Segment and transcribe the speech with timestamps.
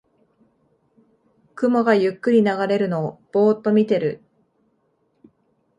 [1.53, 4.23] 雲がゆっくり流れるのをぼーっと見てる